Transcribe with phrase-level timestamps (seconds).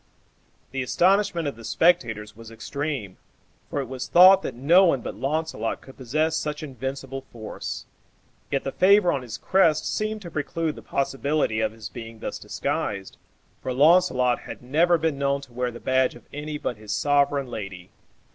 [0.71, 3.17] The astonishment of the spectators was extreme,
[3.69, 7.85] for it was thought that no one but Launcelot could possess such invincible force;
[8.49, 12.39] yet the favor on his crest seemed to preclude the possibility of his being thus
[12.39, 13.17] disguised,
[13.61, 17.45] for Launcelot had never been known to wear the badge of any but his sovereign
[17.45, 17.91] lady.